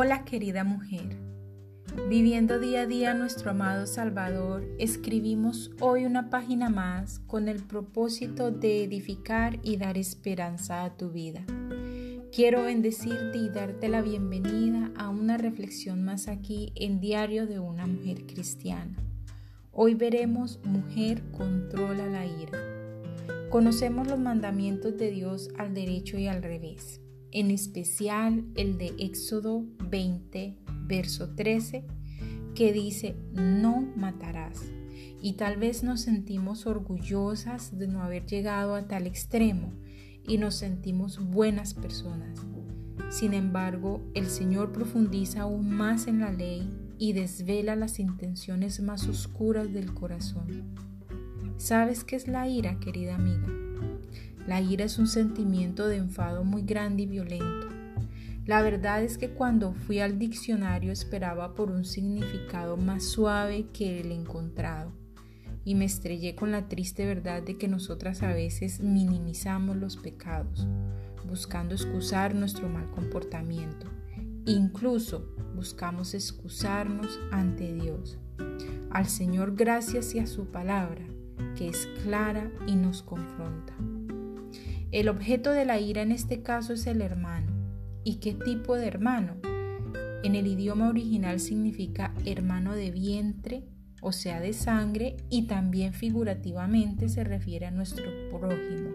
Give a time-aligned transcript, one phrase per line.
[0.00, 1.16] Hola querida mujer,
[2.08, 8.52] viviendo día a día nuestro amado Salvador, escribimos hoy una página más con el propósito
[8.52, 11.42] de edificar y dar esperanza a tu vida.
[12.32, 17.88] Quiero bendecirte y darte la bienvenida a una reflexión más aquí en Diario de una
[17.88, 18.96] Mujer Cristiana.
[19.72, 22.56] Hoy veremos Mujer controla la ira.
[23.50, 27.00] Conocemos los mandamientos de Dios al derecho y al revés
[27.32, 31.84] en especial el de Éxodo 20, verso 13,
[32.54, 34.62] que dice, no matarás.
[35.20, 39.72] Y tal vez nos sentimos orgullosas de no haber llegado a tal extremo
[40.26, 42.38] y nos sentimos buenas personas.
[43.10, 49.08] Sin embargo, el Señor profundiza aún más en la ley y desvela las intenciones más
[49.08, 50.74] oscuras del corazón.
[51.56, 53.67] ¿Sabes qué es la ira, querida amiga?
[54.48, 57.68] La ira es un sentimiento de enfado muy grande y violento.
[58.46, 64.00] La verdad es que cuando fui al diccionario esperaba por un significado más suave que
[64.00, 64.90] el encontrado
[65.66, 70.66] y me estrellé con la triste verdad de que nosotras a veces minimizamos los pecados,
[71.26, 73.86] buscando excusar nuestro mal comportamiento.
[74.46, 78.16] Incluso buscamos excusarnos ante Dios.
[78.92, 81.04] Al Señor gracias y a su palabra,
[81.54, 83.74] que es clara y nos confronta.
[84.90, 87.52] El objeto de la ira en este caso es el hermano.
[88.04, 89.36] ¿Y qué tipo de hermano?
[90.24, 93.64] En el idioma original significa hermano de vientre,
[94.00, 98.90] o sea, de sangre, y también figurativamente se refiere a nuestro prójimo,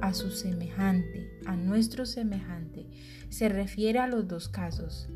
[0.00, 2.86] a su semejante, a nuestro semejante.
[3.28, 5.08] Se refiere a los dos casos,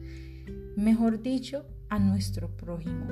[0.76, 3.06] mejor dicho, a nuestro prójimo.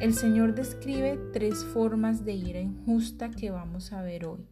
[0.00, 4.44] El Señor describe tres formas de ira injusta que vamos a ver hoy.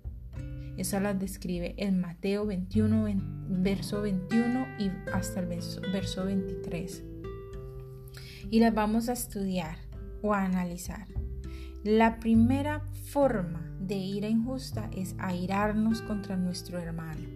[0.77, 3.07] Esa las describe en Mateo 21,
[3.49, 7.05] verso 21 y hasta el verso 23.
[8.51, 9.77] Y las vamos a estudiar
[10.23, 11.07] o a analizar.
[11.85, 17.29] La primera forma de ira injusta es airarnos contra nuestro hermano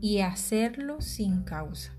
[0.00, 1.92] y hacerlo sin causa.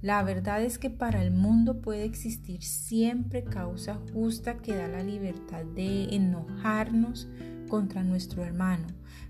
[0.00, 5.02] La verdad es que para el mundo puede existir siempre causa justa que da la
[5.02, 7.28] libertad de enojarnos
[7.68, 8.86] contra nuestro hermano,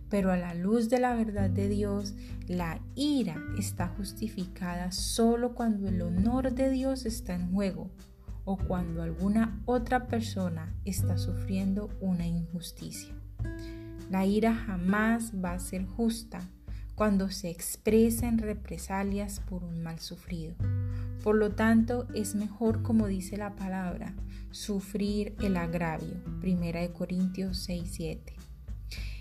[0.08, 2.14] pero a la luz de la verdad de Dios,
[2.46, 7.90] la ira está justificada solo cuando el honor de Dios está en juego
[8.44, 13.14] o cuando alguna otra persona está sufriendo una injusticia.
[14.10, 16.40] La ira jamás va a ser justa
[16.94, 20.54] cuando se expresa en represalias por un mal sufrido.
[21.22, 24.14] Por lo tanto, es mejor, como dice la palabra,
[24.50, 26.16] sufrir el agravio.
[26.40, 28.47] Primera de Corintios 6, 7.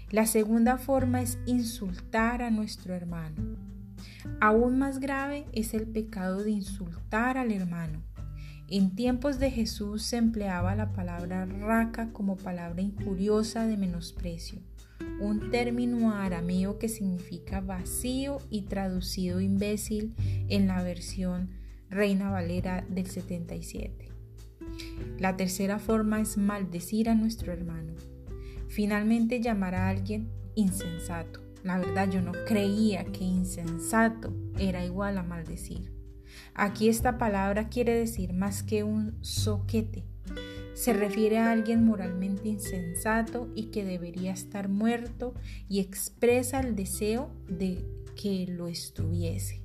[0.09, 3.57] La segunda forma es insultar a nuestro hermano.
[4.39, 8.03] Aún más grave es el pecado de insultar al hermano.
[8.69, 14.61] En tiempos de Jesús se empleaba la palabra raca como palabra injuriosa de menosprecio,
[15.19, 20.15] un término arameo que significa vacío y traducido imbécil
[20.47, 21.49] en la versión
[21.89, 24.09] Reina Valera del 77.
[25.19, 27.93] La tercera forma es maldecir a nuestro hermano.
[28.67, 31.41] Finalmente llamar a alguien insensato.
[31.63, 35.91] La verdad yo no creía que insensato era igual a maldecir.
[36.53, 40.05] Aquí esta palabra quiere decir más que un soquete.
[40.73, 45.33] Se refiere a alguien moralmente insensato y que debería estar muerto
[45.67, 47.83] y expresa el deseo de
[48.15, 49.61] que lo estuviese.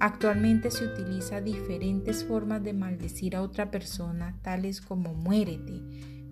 [0.00, 5.80] Actualmente se utiliza diferentes formas de maldecir a otra persona, tales como muérete,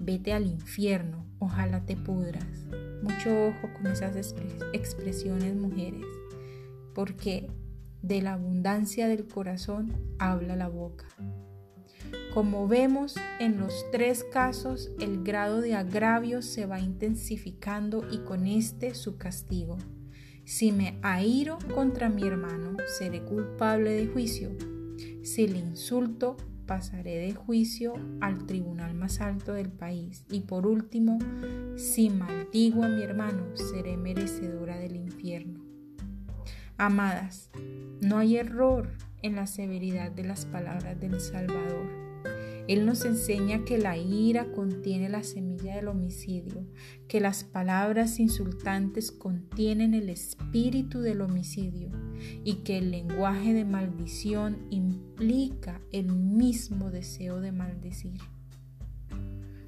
[0.00, 2.66] vete al infierno, ojalá te pudras.
[3.02, 4.34] Mucho ojo con esas
[4.72, 6.04] expresiones mujeres,
[6.94, 7.48] porque
[8.02, 11.06] de la abundancia del corazón habla la boca.
[12.34, 18.46] Como vemos en los tres casos, el grado de agravio se va intensificando y con
[18.46, 19.78] este su castigo.
[20.44, 24.50] Si me airo contra mi hermano, seré culpable de juicio.
[25.22, 26.36] Si le insulto,
[26.70, 30.24] pasaré de juicio al tribunal más alto del país.
[30.30, 31.18] Y por último,
[31.76, 35.64] si maldigo a mi hermano, seré merecedora del infierno.
[36.76, 37.50] Amadas,
[38.00, 38.88] no hay error
[39.20, 42.09] en la severidad de las palabras del Salvador.
[42.70, 46.64] Él nos enseña que la ira contiene la semilla del homicidio,
[47.08, 51.90] que las palabras insultantes contienen el espíritu del homicidio
[52.44, 58.20] y que el lenguaje de maldición implica el mismo deseo de maldecir.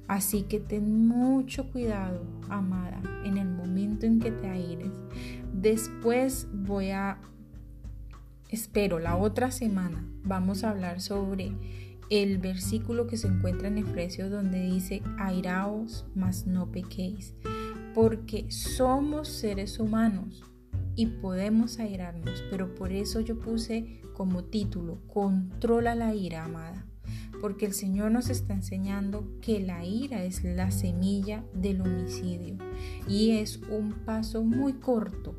[0.07, 4.93] Así que ten mucho cuidado, amada, en el momento en que te aires.
[5.53, 7.19] Después voy a
[8.47, 11.51] espero la otra semana vamos a hablar sobre
[12.09, 17.33] el versículo que se encuentra en Efesios donde dice, airaos, mas no pequéis,
[17.93, 20.43] porque somos seres humanos
[20.95, 26.85] y podemos airarnos, pero por eso yo puse como título, controla la ira, amada,
[27.41, 32.57] porque el Señor nos está enseñando que la ira es la semilla del homicidio
[33.07, 35.35] y es un paso muy corto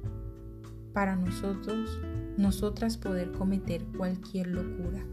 [0.93, 1.99] para nosotros,
[2.37, 5.05] nosotras poder cometer cualquier locura.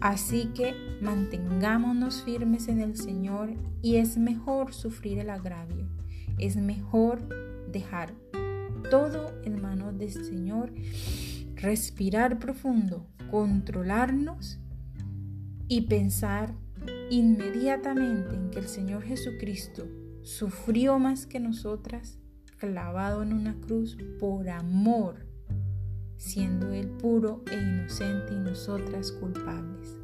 [0.00, 3.50] Así que mantengámonos firmes en el Señor
[3.82, 5.88] y es mejor sufrir el agravio,
[6.38, 7.20] es mejor
[7.72, 8.14] dejar
[8.90, 10.72] todo en manos del Señor,
[11.56, 14.60] respirar profundo, controlarnos
[15.66, 16.54] y pensar
[17.10, 19.86] inmediatamente en que el Señor Jesucristo
[20.22, 22.18] sufrió más que nosotras,
[22.58, 25.27] clavado en una cruz por amor,
[26.18, 29.98] siendo Él puro e inocente y nosotras culpables.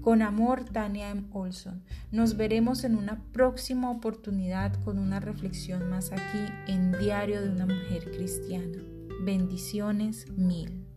[0.00, 1.24] Con amor, Tania M.
[1.32, 1.84] Olson.
[2.10, 7.66] Nos veremos en una próxima oportunidad con una reflexión más aquí en Diario de una
[7.66, 8.78] Mujer Cristiana.
[9.24, 10.87] Bendiciones mil.